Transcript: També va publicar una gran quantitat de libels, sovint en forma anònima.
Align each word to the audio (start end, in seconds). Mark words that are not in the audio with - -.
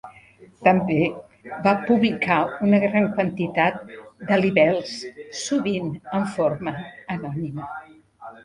També 0.67 0.95
va 1.67 1.73
publicar 1.89 2.37
una 2.69 2.79
gran 2.85 3.05
quantitat 3.19 3.77
de 4.31 4.41
libels, 4.47 4.97
sovint 5.43 5.95
en 6.21 6.29
forma 6.39 6.75
anònima. 7.19 7.71